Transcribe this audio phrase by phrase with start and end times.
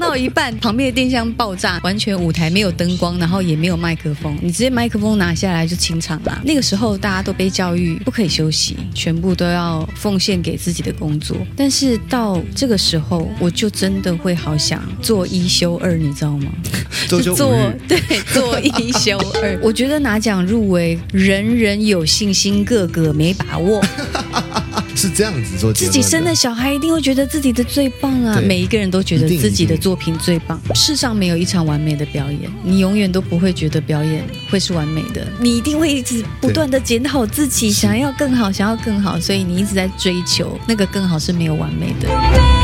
[0.00, 6.40] 到一半，旁边的电箱爆炸，完全舞台没有灯光，然后也没有麦克风，你直接麦克风拿下来就清场了。
[6.42, 11.36] 那个时候大家都被教育不可以休息，全部都要奉献给自己的工作。
[11.54, 16.50] 但是到这个时候，我就真的会好想做一休二，你知道吗？
[17.06, 18.00] 周休五做，对
[18.32, 19.58] 做一休二。
[19.62, 23.80] 我觉得拿奖入围，人人有信心，个个没把握。
[24.96, 28.38] 是这样子做自己生的小孩一定会觉得自己的最棒啊！
[28.44, 30.56] 每一个人都觉得自己的作品最棒。
[30.72, 42.59] 世上没有一场完美的表演，你永远都不会觉得表演会是完美的，你一定会一直不断的检讨自己，想要更好，想要更好，所以你一直在追求那个更好是没有完美的。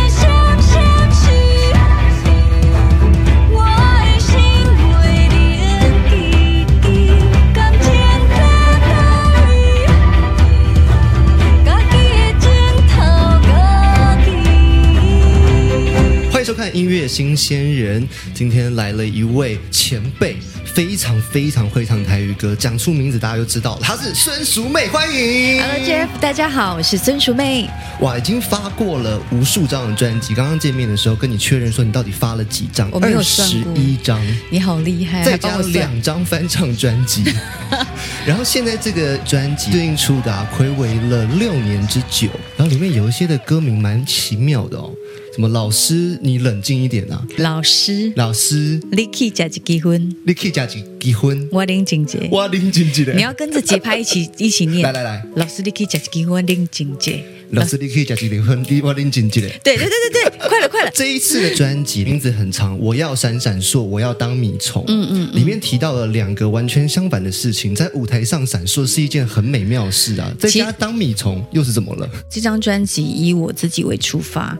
[16.76, 25.58] 音乐新鲜人，今天来了一位前辈，非常非常会唱台语歌，讲出名字大家就知道了，她是孙淑妹，欢迎。
[25.62, 27.66] Hello Jeff，大家好，我是孙淑妹。
[28.00, 32.90] 哇，已经发过了无数张的专辑，刚刚见面的时候跟你确认说你到底发了几张？
[32.92, 34.20] 我没有二十一张。
[34.50, 35.56] 你好厉害，再加。
[35.72, 37.24] 两张翻唱专辑，
[38.26, 44.92] 然后现在这个专辑最近出的啊，暌违了六年之久，然后里面有一些的歌名蛮奇妙的哦，
[45.36, 48.80] 什么老师你冷静一点啊，老师，老师。
[48.90, 52.26] 你可以加几结婚，你可以加几结婚，我领警节。
[52.32, 54.80] 哇，林静姐的，你要跟着节拍一起一起念。
[54.90, 57.22] 来来来，老师，你可以加几婚领警节。
[57.50, 59.48] 老师你可以加几结婚，你我林静姐的。
[59.62, 60.90] 对对对对对，快了快了。
[60.92, 64.84] 这一次的专辑名字很长，我要闪闪烁，我要当米虫。
[64.88, 72.08] 嗯嗯，里面提到了两个完全相反的事情，在舞台上闪烁是一件很美妙的事啊，在家当米虫又是怎么了？
[72.28, 74.58] 这张专辑以我自己为出发，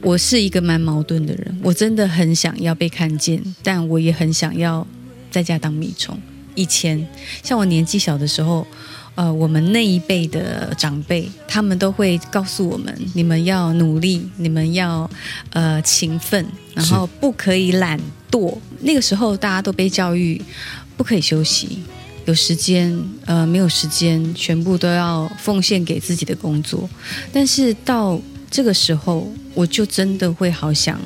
[0.00, 4.86] 我是一个蛮矛盾的人，我真的很想要被看见，但我也很想要
[5.30, 6.20] 在家当米虫。
[6.54, 7.06] 以前
[7.42, 8.66] 像我年纪小的时候，
[9.16, 15.10] 呃，我们那一辈的长辈，他们都会告诉我们：你们要努力，你们要
[15.50, 17.98] 呃勤奋，然后不可以懒
[18.30, 18.56] 惰。
[18.82, 20.40] 那个时候大家都被教育
[20.98, 21.78] 不可以休息，
[22.26, 26.88] 有时间呃没有时间，全部都要奉献给自己的工作。
[27.32, 31.00] 但是到这个时候，我就真的会好想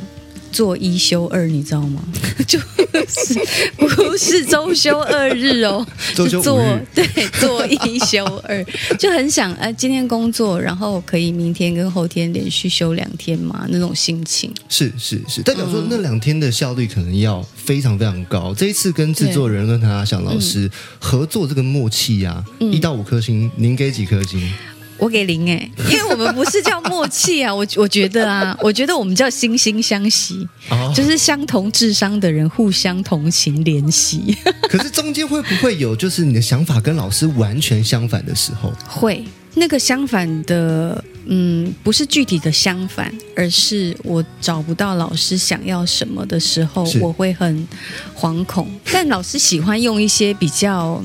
[0.53, 2.03] 做一休二，你知道吗？
[2.47, 3.39] 就是
[3.77, 6.61] 不是周休二日哦， 是做
[6.95, 7.07] 对
[7.41, 8.65] 做一休二，
[8.99, 14.53] 就很想呃今天工作，然后可以明天跟后天连续休两天嘛，那种心情。
[14.69, 18.55] 是是是，代表嗯说那两天的效率可能要非常非常高。
[18.55, 24.53] 这一次跟制作人跟谭阿祥老师嗯合作，这个默契啊，一到五颗星，您给几颗星？
[25.01, 34.37] 我给零哎、因为我们不是叫默契啊，我我觉得啊，我觉得我们叫惺惺相惜，哦，就是相同智商的人互相同情怜惜。
[34.69, 38.73] 可是中间会不会有就是你的想法跟老师完全相反的时候？
[38.87, 39.25] 会
[39.55, 47.67] 那个相反的，嗯，不是具体的相反，而是我找不到老师想要什么的时候，我会很
[48.15, 48.71] 惶恐。
[48.93, 51.03] 但老师喜欢用一些比较。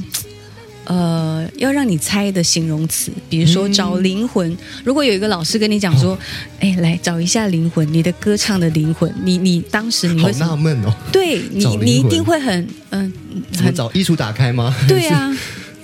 [0.86, 4.56] 呃，要让你猜的形容词，比如说嗯找灵魂。
[4.84, 6.18] 如果有一个老师跟你讲说
[6.60, 9.14] ：“哎、来找一下灵魂，你的歌唱的灵魂。
[9.24, 10.34] 你”你当时你好会？
[10.40, 13.12] 纳闷哦，对你你一定会很嗯、
[13.52, 14.74] 怎么找衣橱打开吗？
[14.88, 15.36] 对啊，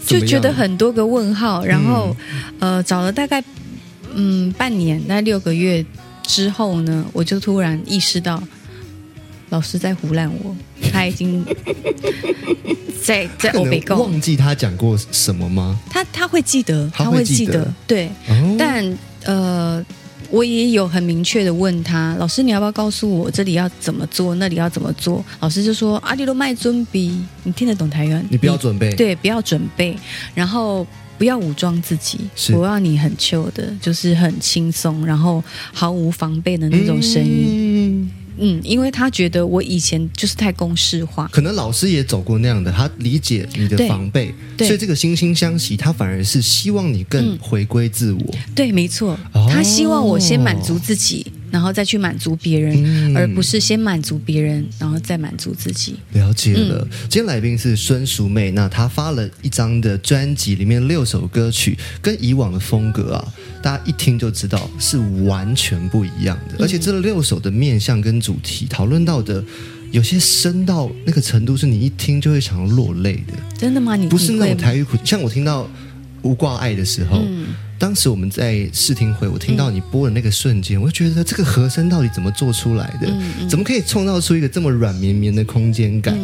[0.05, 2.15] 就觉得很多个问号，然后、
[2.59, 3.43] 呃找了大概
[4.13, 5.83] 嗯半年，大概六个月
[6.23, 8.41] 之后呢，我就突然意识到
[9.51, 10.53] 老师在胡乱我，
[10.91, 11.45] 他已经
[13.01, 15.79] 在在可欧北共，能忘记他讲过什么吗？
[15.89, 19.85] 他他会记得，他会会记记得对，哦，但呃。
[20.29, 25.21] 我也有很明确的问他，老师，你要不要告诉我这里要怎么做，那里要怎么做？
[25.41, 28.25] 老师就说：“阿里都卖尊比，你听得懂台湾？
[28.29, 29.93] 你不要准备，对，不要准备，
[30.33, 30.87] 然后
[31.17, 32.17] 不要武装自己，
[32.53, 37.29] 我要你很 chill 的，就是很轻松，然后毫无防备的那种声音。
[37.29, 38.11] 音。
[38.37, 44.67] 嗯因为他觉得我以前就是太公式化，可能老师也走过那样的，他理解你的防备，对。
[44.67, 47.37] 所以这个惺惺相惜，他反而是希望你更嗯。
[47.41, 48.35] 回归自我。
[48.55, 55.95] 对，没错，哦他希望我先满足自己，然后再去满足别人，嗯而不是先满足别人，然后再满足自己。
[56.13, 69.43] 了解了，嗯今天来宾是孙淑妹，那她发了一张的专辑，里面六首歌曲跟以往的风格啊，大家一听就知道是完全不一样嗯的，而且这六首的面向跟主题讨论到的。
[69.91, 73.93] 有些深到那个程度，是你一听就会想要落泪的，真的吗？
[73.97, 74.97] 你不是那种台语苦。
[75.03, 75.69] 像我听到
[76.21, 77.47] 无挂碍的时候，嗯
[77.81, 83.11] 当时我们在试听会，我听到你播的那个瞬间，我就觉得这个和声到底怎么做出来的？
[83.49, 86.15] 怎么可以创造出一个这么软绵绵的空间感？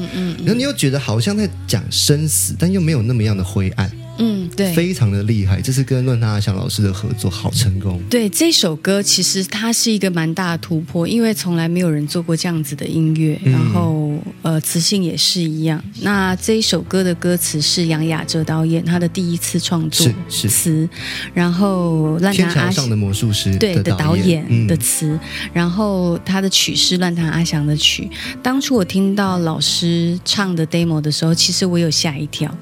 [0.45, 4.73] 然后你又觉得好像在讲生死，但又没有那么样的灰暗，嗯，对。
[4.73, 5.61] 非常的厉害。
[5.61, 8.01] 这次跟论他阿翔老师的合作，好成功。
[8.09, 15.83] 对这首歌，其实它是一个蛮大的突破，因为从来没有人做过这样子的音乐，嗯然后呃，词性也是一样。
[16.01, 20.87] 那这一首歌的歌词是杨雅哲导演他的第一次创作词，
[21.33, 25.17] 然后烂天弹阿桥上的魔术师对的导演演的词，
[25.53, 28.09] 然后他的曲是乱弹阿翔的曲。
[28.41, 32.55] 当初我听到老师唱的 demo 的时候，其实我有吓一跳，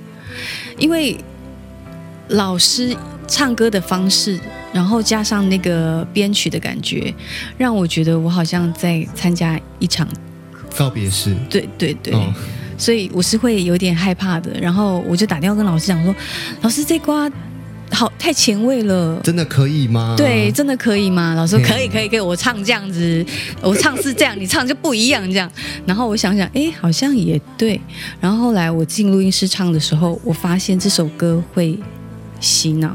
[0.77, 1.17] 因为
[2.29, 2.95] 老师
[3.27, 4.39] 唱歌的方式，
[4.73, 7.13] 然后加上那个编曲的感觉，
[7.57, 10.07] 让我觉得我好像在参加一场，
[10.75, 11.35] 告别式。
[11.49, 12.13] 对对对。
[12.13, 12.33] 哦，
[12.77, 16.13] 所以我是会有点害怕的，然后我就打电话跟老师讲说
[16.61, 17.31] ：“老师，这瓜
[17.91, 20.15] 好太前卫了，真的可以吗？
[20.17, 21.35] 对，真的可以吗？
[21.35, 22.19] 老师说嗯可以，可以，可以。
[22.19, 23.25] 我唱这样子，
[23.61, 25.49] 我唱是这样，你唱就不一样这样。
[25.85, 27.79] 然后我想想，哎，好像也对。
[28.19, 31.79] 然后后来我进录音室唱的时候，我发现这首歌会
[32.45, 32.89] 洗脑。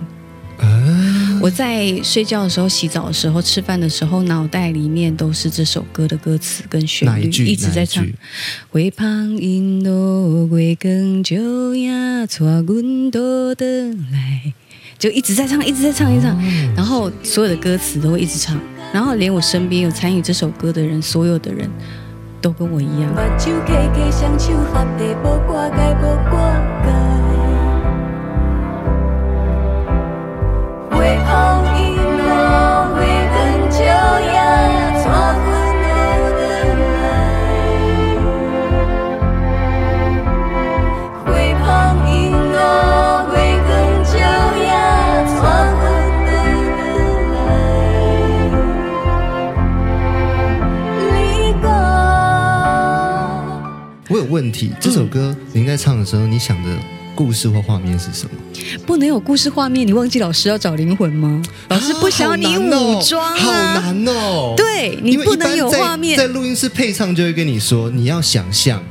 [0.59, 7.47] 啊，我在睡觉的时候、洗澡的时候、吃饭的时候，脑袋里面都是这首歌的歌词跟旋律，一句？
[7.47, 8.19] 一直在唱哪一句。
[8.85, 11.37] 月旁因路月光照
[11.75, 14.53] 呀，带阮倒转来，
[14.99, 16.37] 就一直在唱，一直在唱，一直唱。
[16.37, 16.41] 哦
[16.77, 18.61] 然后所有的歌词都会一直唱，
[18.93, 21.69] 然后连我身边有参与这首歌的人，所有的人
[22.41, 23.11] 都跟我一样。
[54.31, 56.71] 问题，这首歌您在唱的时候，你想的
[57.15, 58.31] 故事或画面是什么？
[58.87, 61.43] 不能有故事画面，你忘记老师要找灵魂吗？
[61.69, 64.55] 老师不想要你武装啊，好难哦。
[64.57, 68.83] 对你不能有画面在录音室配唱就会跟你说，你要想象，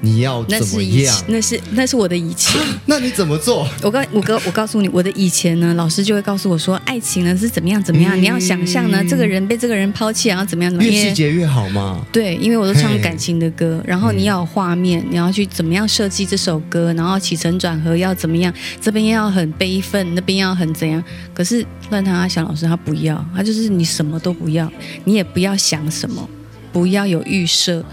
[0.00, 1.24] 你要那怎么样，？
[1.26, 2.60] 那是那是我的以前。
[2.86, 3.68] 那你怎么做？
[3.82, 10.92] 我告我哥我告诉你，我的以前呢，老师就会告诉我说，爱情呢是怎么样怎么样，嗯你要想象呢，这个人被这个人抛弃，然后怎么样怎么样。
[10.92, 12.04] 因为细节越好嘛。
[12.12, 21.02] 对，因为我都唱嘿感情的歌，然后你要有画面，你要去怎么样设计这首歌，然后起承转合要怎么样，这边要很悲愤，那边要很怎样。
[21.34, 24.70] 可是乱弹阿翔老师他不要，他就是你什么都不要，
[25.04, 26.28] 你也不要想什么，
[26.72, 27.84] 不要有预设，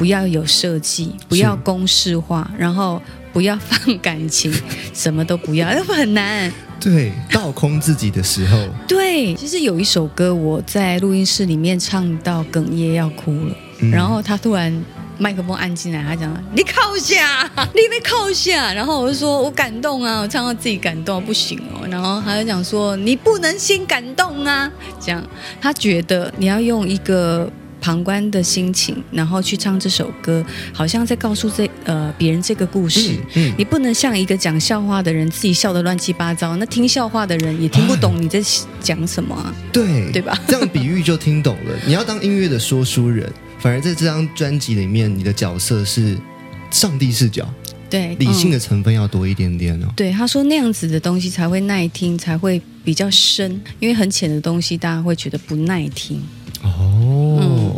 [0.00, 3.02] 不要有设计，不要公式化，然后
[3.34, 4.50] 不要放感情，
[4.94, 6.50] 什么都不要，那不很难。
[6.80, 8.56] 对，倒空自己的时候，
[8.88, 14.72] 对，其实有一首歌我在录音室里面唱到哽咽要哭了，嗯然后他突然
[15.18, 25.22] 麦克风按进来，他讲你靠下， 你别靠下，然后我就说我感动啊，我唱到自己感动不行哦，然后他就讲说你不能先感动啊，这样
[25.60, 27.52] 他觉得你要用一个。
[27.80, 33.12] 旁观的心情，然后去唱这首歌，好像在告诉这呃别人这个故事。
[33.34, 38.40] 嗯嗯，你不能像一个讲笑话的人，自己笑得乱七八糟，那听笑话的人也听不懂你在
[38.80, 40.38] 讲什么啊，对对吧？
[40.46, 41.74] 这样比喻就听懂了。
[41.86, 46.16] 你要当音乐的说书人，反而在这张专辑里面，你的角色是
[46.70, 47.48] 上帝视角，
[47.88, 49.86] 对，理性嗯的成分要多一点点哦。
[49.96, 56.20] 对，他说那样子的东西才会耐听，才会比较深，因为很浅的东西大家会觉得不耐听。
[56.62, 57.69] 哦，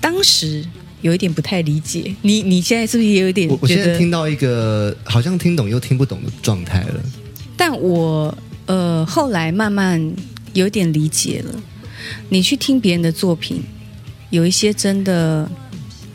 [0.00, 0.64] 当时
[1.00, 3.66] 有一点不太理解，你你现在是不是也有点我我？
[3.68, 7.00] 现在听到一个好像听懂又听不懂的状态了。
[7.56, 10.00] 但我呃后来慢慢
[10.52, 11.54] 有点理解了。
[12.28, 13.62] 你去听别人的作品，
[14.30, 15.50] 有一些真的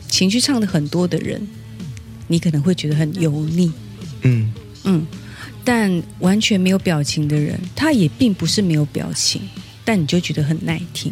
[0.07, 1.45] 情绪唱的很多的人，
[2.27, 3.71] 你可能会觉得很油腻，
[4.21, 4.51] 嗯，
[4.85, 5.05] 嗯，
[5.63, 9.41] 但完全没有表情的人，他也并不是没有表情，
[9.83, 11.11] 但你就觉得很耐听。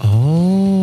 [0.00, 0.75] 哦，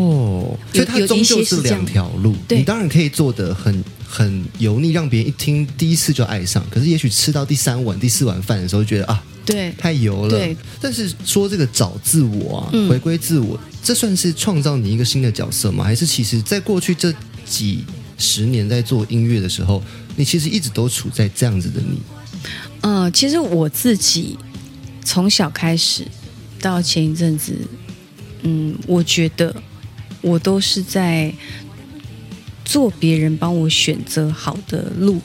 [0.73, 2.35] 所以它终究是两条路。
[2.47, 6.63] 对你当然可以做的很很油腻，让别人一听第一次就爱上。
[6.69, 10.29] 可是也许吃到第三碗、第四碗饭的时候，觉得啊对，太油了。
[10.29, 10.55] 对。
[10.79, 15.83] 但是说这个找自我啊，嗯回归自我，这算是创造你一个新的角色吗？
[15.83, 17.13] 还是其实在过去这
[17.45, 17.83] 几
[18.17, 19.83] 十年在做音乐的时候，
[20.15, 21.99] 你其实一直都处在这样子的你？
[22.81, 24.37] 嗯、其实我自己
[25.03, 26.05] 从小开始
[26.61, 27.55] 到前一阵子，
[28.41, 29.55] 嗯，我觉得
[30.23, 31.31] 我都是在
[32.65, 35.19] 做别人帮我选择好的路，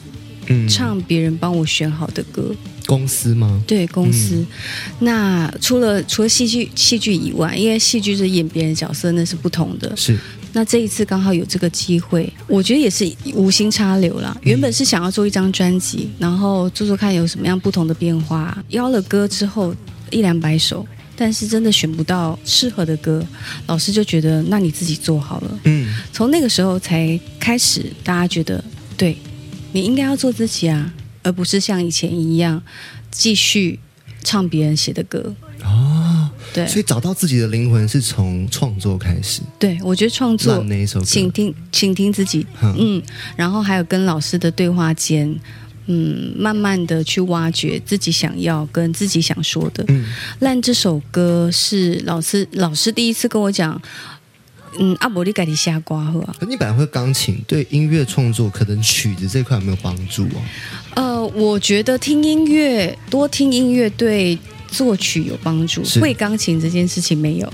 [0.45, 2.53] 嗯，唱别人帮我选好的歌。
[2.85, 3.61] 公司吗？
[3.67, 4.43] 对公司。
[4.99, 9.95] 那除了除了戏剧戏剧以外，因为戏剧是演别人角色，那是不同的。
[9.95, 10.17] 是
[10.53, 14.35] 那这一次刚好有这个机会，我觉得也是无心插柳啦。
[14.41, 18.57] 原本是想要做一张专辑，然后做做看有什么样不同的变化。
[18.69, 19.75] 邀了歌之后
[20.09, 20.83] 一两百首，
[21.21, 23.21] 但是真的选不到适合的歌，
[23.67, 25.59] 老师就觉得那你自己做好了。
[25.65, 28.63] 嗯，从那个时候才开始，大家觉得
[28.95, 29.17] 对
[29.73, 32.63] 你应该要做自己啊，而不是像以前一样
[33.11, 33.77] 继续
[34.23, 35.35] 唱别人写的歌。
[35.61, 39.41] 哦，对，所以找到自己的灵魂是从创作开始。
[39.59, 43.03] 对我觉得创作烂，那一首歌，请听，请听自己，嗯嗯，
[43.35, 45.37] 然后还有跟老师的对话间，
[45.91, 49.83] 嗯，慢慢的去挖掘自己想要跟自己想说的。
[49.87, 50.05] 嗯。
[50.39, 53.81] 烂这首歌是老师老师第一次跟我讲，
[54.77, 60.41] 嗯，阿伯你改你瞎瓜呵你本来会钢琴，对音乐创作可能曲子这块有没有帮助哦？
[60.93, 67.53] 呃，我觉得听音乐多听音乐对作曲有帮助，会钢琴这件事情没有，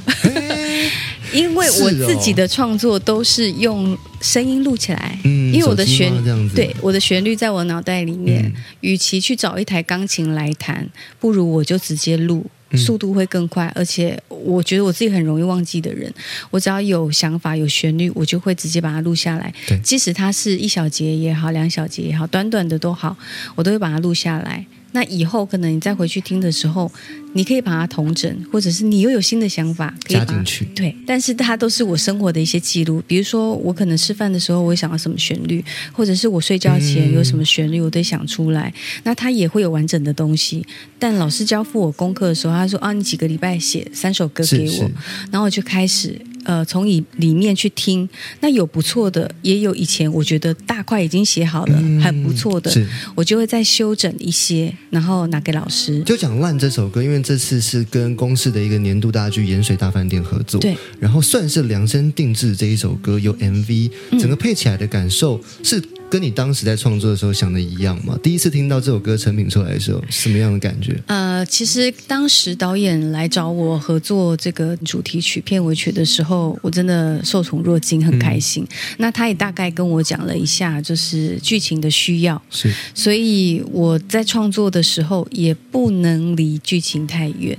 [1.34, 6.12] 因为我自己的创作都是用声音录起来，嗯因为我的旋
[6.54, 10.88] 对我的旋律在我脑袋里面嗯，与其去找一台钢琴来弹，
[11.20, 12.46] 不如我就直接录。
[12.46, 16.12] 嗯速度会更快，而且我觉得我自己很容易忘记的人，
[16.50, 19.80] 我只要有想法、有旋律，我就会直接把它录下来对。
[19.80, 23.16] 即使它是一小节也好，两小节也好，短短的都好，
[23.54, 24.66] 我都会把它录下来。
[24.96, 26.90] 那以后可能你再回去听的时候，
[27.34, 35.62] 你可以把它同整，或者是你又有新的想法，可以加进去对，但是它都是我生活的一些记录，比如说我可能吃饭的时候，我会想到什么旋律，
[35.92, 38.74] 或者是我睡觉前嗯有什么旋律，我都想出来。
[39.04, 40.66] 那它也会有完整的东西。
[40.98, 44.92] 但老师交付我功课的时候，他说啊，你几个礼拜写三首歌给我，是是
[45.30, 48.08] 然后我就开始呃从里里面去听。
[48.40, 56.02] 那有不错的，也有以前我觉得大块已经写好了，嗯很不错的，是我就会再修整一些，然后拿给老师。
[56.04, 68.18] 就讲《烂》这首歌，因为这次是跟公司的一个年度大剧《盐水大饭店》合作，对，然后算是量身定制这一首歌，有 MV，整个配起来的感受是跟你当时在创作的时候想的一样吗？
[68.24, 70.98] 第一次听到这首歌成品出来的时候，什么样的感觉？
[71.08, 78.66] 呃，其实当时导演来找我合作这个主题曲、片尾曲的时候，我真的受宠若惊，很开心。
[78.98, 87.58] 那他也大概跟我讲了一下，就是剧情的需要，是所以我在创作的时候也不能离剧情太远。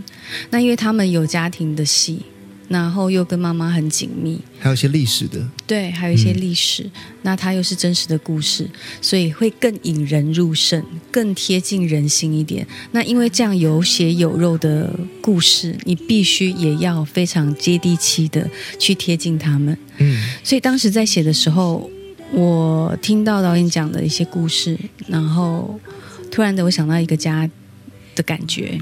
[0.50, 2.22] 那因为他们有家庭的戏，
[2.68, 6.90] 然后又跟妈妈很紧密，还有一些历史的，对，还有一些历史，
[7.22, 8.68] 那它又是真实的故事，
[9.00, 12.66] 所以会更引人入胜，更贴近人心一点。
[12.90, 19.76] 那因为这样有血有肉的故事，你必须也要非常接地气的去贴近他们。
[19.98, 21.88] 嗯，所以当时在写的时候，
[22.32, 25.78] 我听到导演讲的一些故事，然后
[26.30, 27.48] 突然的我想到一个家
[28.16, 28.78] 的感觉。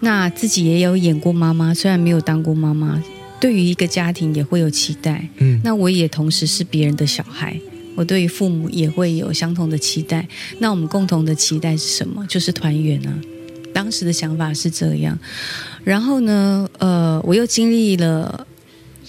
[0.00, 3.02] 那自己也有演过妈妈，虽然没有当过妈妈，
[3.38, 5.28] 对于一个家庭也会有期待。
[5.38, 7.58] 嗯那我也同时是别人的小孩，
[7.94, 10.26] 我对于父母也会有相同的期待。
[10.58, 12.24] 那我们共同的期待是什么？
[12.26, 13.14] 就是团圆啊。
[13.72, 15.16] 当时的想法是这样，
[15.84, 18.46] 然后呢，呃，我又经历了，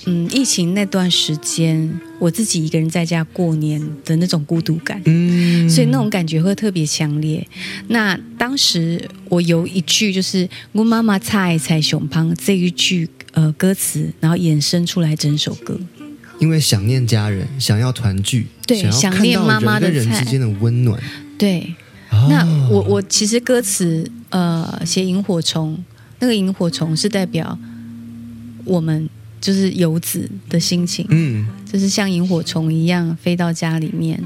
[0.05, 7.45] 嗯，疫情那段时间，我自己一个人在家过年的那种孤独感，嗯，所以那种感觉会特别强烈。
[7.89, 15.79] 那当时我有一句就是“我妈妈菜菜熊胖”这一句呃歌词，然后衍生出来整首歌。
[16.39, 20.99] 因为想念家人，想要团聚，对想念妈妈的人跟人之间的温暖。
[21.37, 21.75] 对，
[22.09, 25.77] 哦那我我其实歌词呃写萤火虫，
[26.17, 27.55] 那个萤火虫是代表
[28.65, 29.07] 我们
[29.41, 34.23] 就是游子的心情，嗯，就是像萤火虫一样飞到家里面，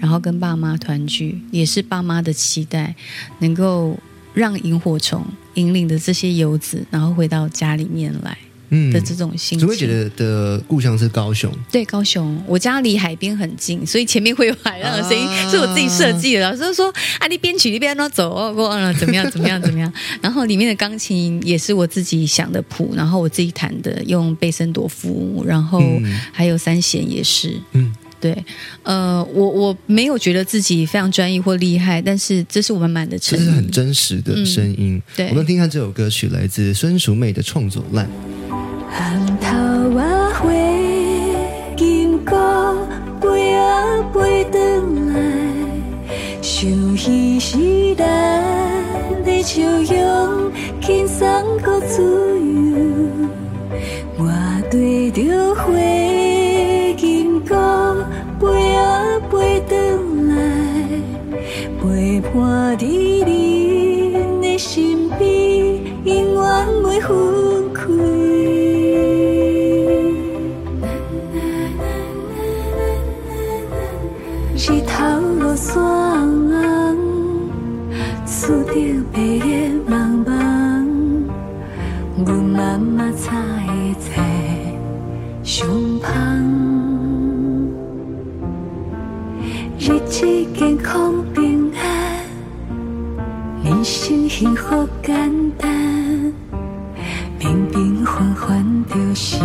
[0.00, 2.94] 然后跟爸妈团聚，也是爸妈的期待，
[3.38, 3.96] 能够
[4.34, 5.24] 让萤火虫
[5.54, 8.36] 引领的这些游子，然后回到家里面来
[8.70, 9.60] 嗯的这种心情。
[9.60, 16.42] 朱慧姐的的故乡是高雄，对，高雄，我家离海边很近，所以前面会有海浪的声音，啊是我自己设计的。
[16.42, 19.92] 老师就说：“啊，你编曲，你边那走哦，过了怎么样，怎么样，怎么样。
[20.20, 27.58] ”然后里面的钢琴也是我自己想的谱，然后我自己弹的，用贝森朵夫，然后嗯还有三弦也是。
[27.72, 28.44] 嗯，对，
[28.82, 33.44] 呃，我我没有觉得自己非常专业或厉害，但是这是我满满的诚意。
[33.44, 35.00] 这是很真实的声音。
[35.16, 38.06] 对我们听看这首歌曲，来自孙淑妹的创作《烂》。
[38.90, 39.00] 红
[39.40, 39.46] 桃
[39.94, 39.98] 花
[40.30, 40.42] 花
[41.76, 42.34] 金龟
[43.20, 44.58] 飞啊飞转
[45.12, 45.14] 来，
[46.42, 48.04] 想起时咱
[49.24, 51.26] 的笑容轻松
[51.62, 52.76] 搁自由。
[54.16, 54.24] 我
[54.70, 55.70] 对着花
[56.96, 57.56] 金龟
[58.40, 59.76] 飞啊飞转
[60.28, 60.34] 来，
[61.80, 65.24] 陪伴在恁的身边，
[66.04, 66.44] 永远
[66.82, 67.37] 袂分。
[86.00, 86.08] 上香。
[89.78, 92.24] 日子健康平安，
[93.64, 96.32] 人生幸福简单，
[97.38, 99.38] 平平凡凡就是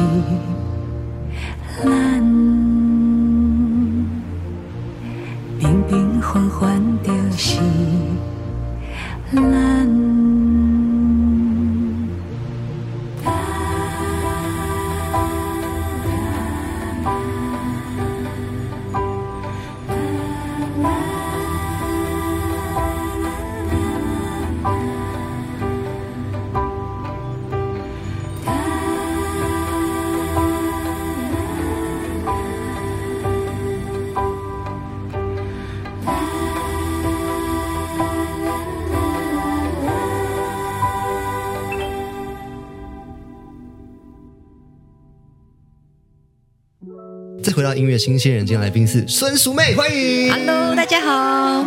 [47.75, 50.31] 音乐新鲜人，今天来宾是孙淑妹，欢迎。
[50.31, 51.65] Hello，大家好。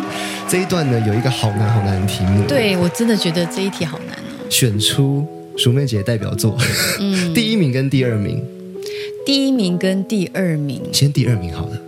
[0.48, 4.46] 这一段呢有一个好难好难的题目，，对我真的觉得这一题好难哦。
[4.48, 6.56] 选出淑妹姐的代表作，
[7.00, 8.42] 嗯， 第一名跟第二名，
[9.24, 11.78] 第一名跟第二名，先第二名好了，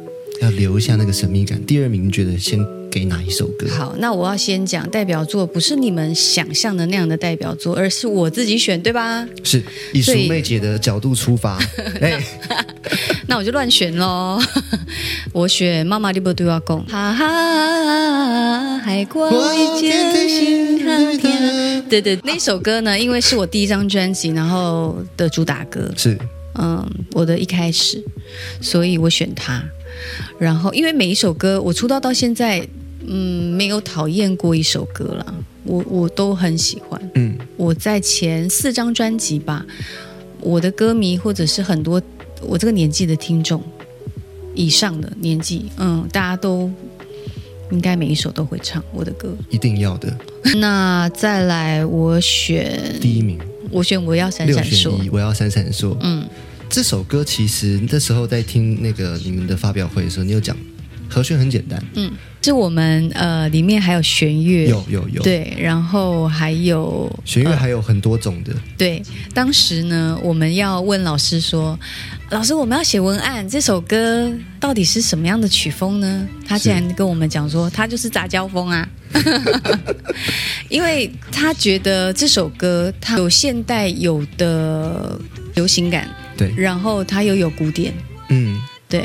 [0.40, 1.64] 要留一下那个神秘感。
[1.64, 2.58] 第二名你觉得先
[2.98, 3.68] 给哪一首歌？
[3.70, 9.24] 好，那我要先讲代表作，不是你们想象的那样的代表作，而是我自己选，对吧？
[9.44, 9.62] 是
[9.92, 11.56] 以淑妹姐的角度出发，
[12.00, 12.20] 哎，
[13.28, 14.42] 那我就乱选喽。
[15.32, 21.82] 我选《妈妈你不对我讲》，哈哈，海过一见心好听。
[21.88, 26.18] 对对，那首歌呢，因为是我第一张专辑，然后的主打歌，是
[26.58, 28.02] 嗯，我的一开始，
[28.60, 29.62] 所以我选它。
[30.38, 32.66] 然后，因为每一首歌，我出道到现在，
[33.06, 35.34] 嗯，没有讨厌过一首歌了，
[35.64, 37.10] 我我都很喜欢。
[37.14, 39.64] 嗯，我在前四张专辑吧，
[40.40, 42.02] 我的歌迷或者是很多
[42.42, 43.62] 我这个年纪的听众
[44.54, 46.70] 以上的年纪，嗯，大家都
[47.70, 49.34] 应该每一首都会唱我的歌。
[49.50, 50.16] 一定要的，
[50.56, 53.38] 那再来，我选第一名，
[53.70, 55.96] 我选我要闪闪烁，，我要闪闪烁。
[56.00, 56.26] 嗯，
[56.68, 60.56] 这首歌其实那时候在听那个你们的发表会的时候，你有讲
[61.08, 61.82] 和弦很简单，
[62.42, 69.02] 是我们呃里面还有弦乐，有有有，，对，然后还有弦乐还有很多种的，对，
[69.34, 71.78] 当时呢，我们要问老师说
[72.30, 78.88] ：“老师，我们要写文案，这首歌到底是什么样的曲风呢？”他竟然跟我们讲说：“他就是杂交风啊！”
[80.68, 85.18] 因为他觉得这首歌它有现代有的
[85.54, 87.92] 流行感，对，然后它又有古典，
[88.28, 88.60] 嗯。
[88.90, 89.04] 对，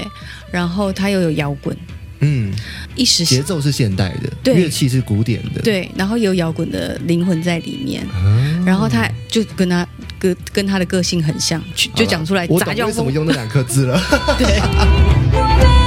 [0.50, 1.76] 然后它又有摇滚，
[2.24, 2.54] 嗯，
[2.96, 8.04] 一时节奏是现代的，对乐器是古典的，对，然后有摇滚的灵魂在里面。
[8.08, 13.24] 啊，然后他就跟他跟跟他的个性很像，就就讲出来我杂交风懂为什么。
[13.24, 14.00] 用那两颗字了。
[14.40, 14.60] 对，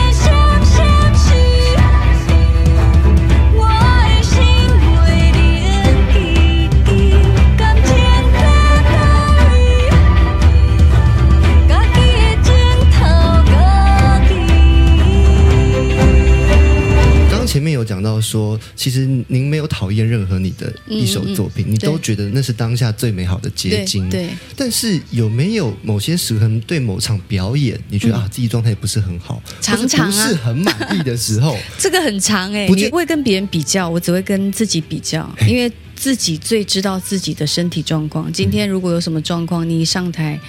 [18.17, 24.09] 到说，其实您没有讨厌任何你的一首作品，你都觉得那是当下最美好的结晶。
[24.09, 38.33] 对，但是有没有某些时候，对某场表演，你觉得、啊自己状态不是很好，嗯常常啊不是很满意的时候， 这个很长哎、不你不会跟别人比较，我只会跟自己比较，因为自己最知道自己的身体状况。
[38.33, 40.41] 今天如果有什么状况，你一上台。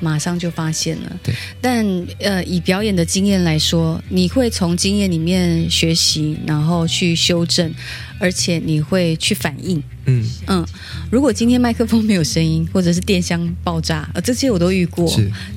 [0.00, 1.34] 马上就发现了，对。
[1.60, 7.72] 但呃，以表演的经验来说，你会从经验里面学习，然后去修正，
[8.18, 9.82] 而且你会去反应。
[10.06, 10.66] 嗯，嗯，
[11.10, 15.10] 如果今天麦克风没有声音，或者是电箱爆炸，呃，这些我都遇过。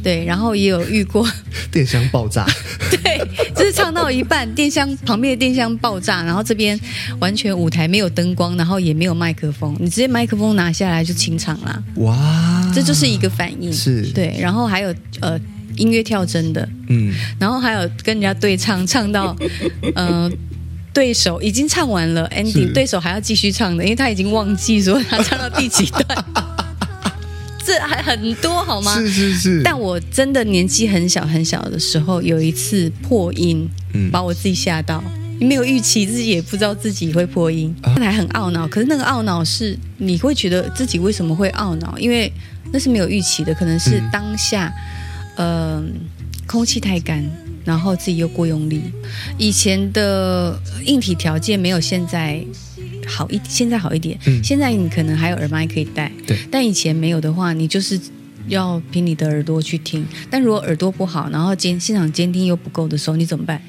[0.04, 1.26] 对，然后也有遇过，
[1.71, 2.45] 电箱爆炸，
[2.91, 3.17] 对，
[3.56, 6.78] 就是唱到一半，电箱旁边的电箱爆炸，然后这边
[7.19, 13.71] 完全舞台没有灯光，然后也没有麦克风，你直接麦克风拿下来就清场啦，哇，这就是一个反应。
[13.71, 15.39] 是，对，然后还有呃
[15.78, 19.34] 音乐跳针的，嗯，然后还有跟人家对唱，唱到
[19.95, 20.30] 呃。
[20.93, 26.25] 对手已经唱完了是 ending，对手还要继续唱的，因为他已经忘记说他唱到第几段，
[27.65, 28.93] 这还很多好吗？
[28.99, 35.04] 是是是，但我真的年纪很小很小的时候，有一次破音，嗯把我自己吓到。
[35.39, 38.67] 没有预期，自己也不知道自己会破音，啊还很懊恼。
[38.67, 41.97] 可是那个懊恼是你会觉得自己为什么会懊恼？
[41.97, 42.32] 因为
[42.71, 44.71] 那是没有预期的，可能是嗯当下，
[45.38, 45.84] 呃，
[46.45, 47.27] 空气太干，
[47.63, 48.82] 然后自己又过用力。
[49.38, 52.43] 以前的硬体条件没有现在
[53.08, 54.17] 好一，现在好一点。
[54.26, 58.00] 嗯现在你可能还有耳麦可以戴，对但以前没有的话，你就是
[58.47, 60.06] 要凭你的耳朵去听。
[60.30, 63.62] 但如果耳朵不好，然后监现场监听又不够的时候，你怎么办？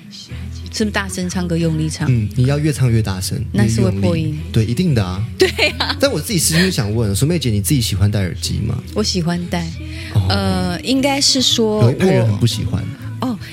[0.74, 2.10] 是不是大声唱歌用力唱？
[2.10, 4.38] 嗯，你要越唱越大声，那是会破音。
[4.50, 5.22] 对，一定的啊。
[5.38, 5.94] 对啊。
[6.00, 8.82] 但我自己私心想问，苏妹姐，你自己喜欢戴耳机吗？
[8.94, 9.70] 我喜欢戴，
[10.14, 12.82] 哦，呃，应该是说有一派人很不喜欢。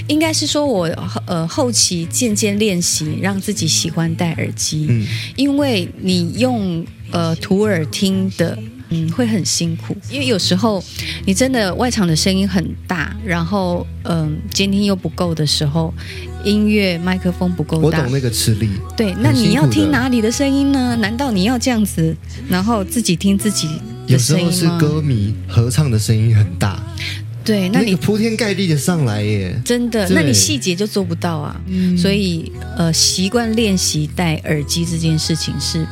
[0.10, 0.89] 哦，应该是说我
[1.26, 8.58] 呃后期渐渐练习，让自己喜欢戴耳机，嗯，因为你用呃徒耳听的。
[8.91, 10.84] 嗯，会很辛苦，因为有时候
[11.24, 15.93] 你真的外场的声音很大，然后嗯、监听又不够的时候，
[16.43, 18.67] 音乐麦克风不够大我懂，那个吃力。
[18.98, 20.95] 对，那你要听哪里的声音呢？
[21.00, 22.17] 难道你要这样子，
[22.50, 23.69] 然后自己听自己
[24.08, 24.67] 有时候是？
[24.80, 26.84] 歌迷合唱的声音很大，
[27.50, 29.60] 对，那你个铺天盖地的上来耶。
[29.66, 31.60] 真的，那你细节就做不到啊。
[31.98, 35.84] 所以呃，习惯练习戴耳机这件事情是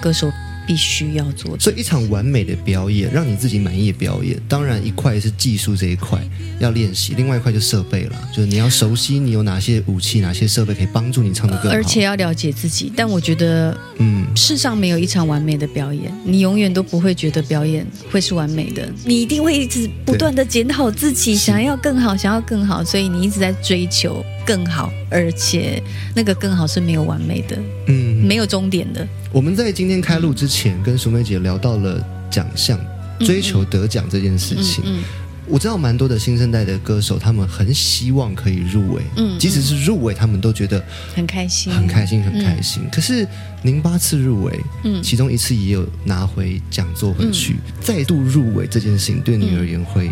[0.00, 0.32] 歌手
[0.68, 1.58] 必须要做的。
[1.58, 6.20] 所以一场完美的表演，让你自己满意的表演，当然一块是技术这一块
[6.60, 11.76] 要练习，另外一块就设备了，就是你要熟悉你有哪些武器、哪些设备可以帮助你唱的更好。
[11.76, 25.82] 而且要了解自己，但我觉得嗯，世上没有一场完美的表演，你永远都不会觉得表演会是完美的，你一定会一直不断的检讨自己，想要更好，想要更好，所以你一直在追求更好，而且
[26.14, 29.08] 那个更好是没有完美的，嗯，没有终点的。
[29.32, 32.78] 我们在今天开录之前，跟淑梅姐聊到了奖项，
[33.20, 34.84] 追求得奖这件事情。
[34.86, 35.02] 嗯
[35.50, 42.82] 我知道蛮多的新生代的歌手，他们很希望可以入围，嗯即使是入围，他们都觉得很开心，很开心，很开心。
[42.92, 43.26] 可是
[43.62, 50.10] 您八次入围，嗯其中一次也有拿回讲座回去，再度入围这件事情，对你而言会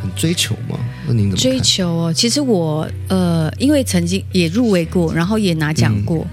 [0.00, 0.78] 很追求吗？
[1.06, 1.36] 那您怎么？
[1.36, 6.26] 追求哦，其实我呃，因为曾经也入围过，然后也拿奖过，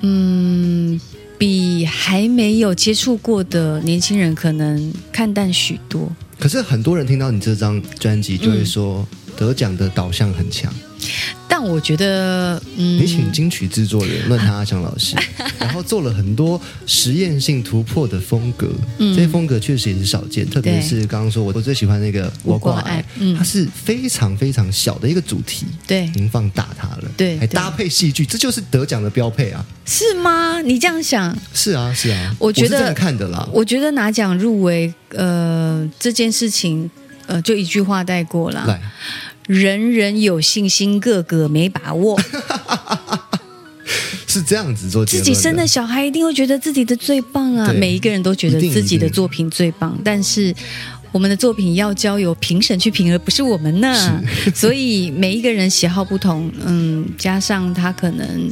[0.00, 0.98] 嗯
[1.42, 6.08] 比还没有接触过的年轻人可能看淡许多。
[6.38, 9.04] 可是很多人听到你这张专辑，就会说
[9.36, 10.72] 得奖的导向很强。
[11.48, 15.14] 但我觉得，嗯，你请金曲制作人论他阿强老师，
[15.60, 29.64] 然后做了很多实验性突破的风格，嗯这些风格确实也是少见，特别是刚刚说我我最喜欢那个我挂爱嗯它是非常非常小的一个主题，对，您放大它了，对还搭配戏剧，这就是得奖的标配啊！
[29.84, 30.60] 是吗？
[30.62, 33.46] 你这样想，是啊，是啊，我觉得是这样看的啦。
[33.52, 36.90] 我觉得拿奖入围，呃，这件事情，
[37.26, 38.80] 呃，就一句话带过啦。
[39.46, 42.20] 来，人人有信心，个个没把握。
[44.26, 47.70] 是这样子做自己生的小孩一定会觉得自己的最棒啊！
[47.74, 50.54] 每一个人都觉得自己的作品最棒，但是
[51.10, 54.22] 我们的作品要交由评审去评，而不是我们呢。
[54.54, 58.50] 所以每一个人喜好不同，嗯，加上他可能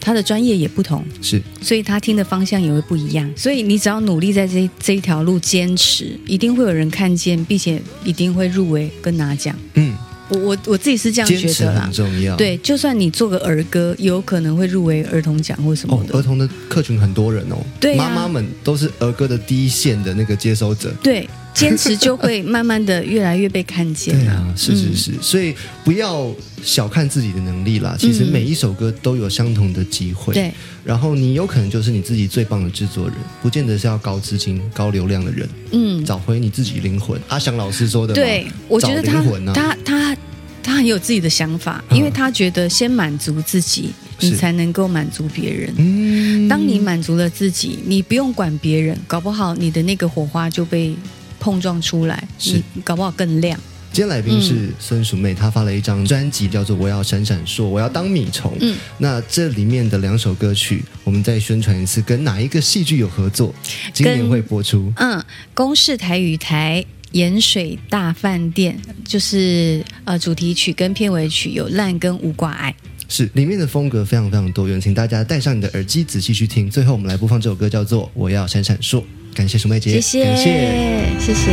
[0.00, 3.30] 他的专业也不同，是所以他听的方向也会不一样。
[3.36, 9.54] 所以你只要努力在这这一条路坚持，一定会有人看见，并且一定会入围跟拿奖。
[9.74, 9.96] 嗯，
[10.30, 11.92] 我我我自己是这样觉得啦很。
[11.92, 12.36] 重要。
[12.36, 16.18] 对，就算你做个儿歌，有可能会入围儿童奖或什么哦，的。
[16.18, 20.92] 儿童的客群很多人哦，对啊妈妈们都是儿歌的第一线的那个接收者。
[21.02, 24.96] 对，坚持就会慢慢的越来越被看见对啊，是是嗯。
[24.96, 26.32] 是，所以不要
[26.62, 27.96] 小看自己的能力啦。
[27.98, 30.52] 其实每一首歌都有相同的机会，对，
[30.84, 37.20] 然后你有可能就是你自己最棒的制作人，不见得是要高资金、高流量的人，嗯，找回你自己灵魂。
[37.28, 40.16] 阿翔老师说的嘛，对，我觉得他他他
[40.62, 41.98] 他很有自己的想法，嗯。
[41.98, 44.26] 因为他觉得先满足自己，是。
[44.26, 45.74] 你才能够满足别人。
[45.78, 50.94] 嗯，当你满足了自己，你不用管别人，搞不好你的那个火花就被
[51.40, 53.58] 碰撞出来，是搞不好更亮。
[53.92, 58.52] 今天来宾是孙淑妹，她发了一张专辑，叫做《我要闪闪烁，我要当米虫》。
[58.60, 63.52] 嗯，那这里面的两首歌曲，我们再宣传一次，跟哪一个戏剧有合作？
[63.92, 64.92] 今年会播出。
[64.96, 65.20] 嗯，
[65.54, 66.84] 公视台语台。
[67.12, 72.72] 盐水大饭店就是呃主题曲跟片尾曲有烂跟无挂碍，
[73.08, 76.70] 是里面的风格非常非常多元，请大家戴上你的耳机仔细去听。
[76.70, 79.00] 最后我们来播放这首歌，叫做《我要闪闪烁》。
[79.34, 81.18] 感谢苏妹姐，谢谢，感谢。
[81.18, 81.52] 谢谢。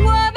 [0.00, 0.27] 我